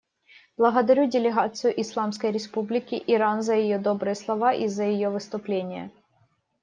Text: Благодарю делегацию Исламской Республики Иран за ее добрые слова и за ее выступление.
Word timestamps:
Благодарю 0.57 1.05
делегацию 1.05 1.79
Исламской 1.79 2.31
Республики 2.31 3.03
Иран 3.05 3.43
за 3.43 3.53
ее 3.53 3.77
добрые 3.77 4.15
слова 4.15 4.51
и 4.51 4.67
за 4.67 4.83
ее 4.85 5.11
выступление. 5.11 5.91